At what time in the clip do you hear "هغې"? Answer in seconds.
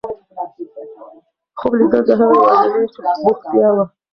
2.19-2.35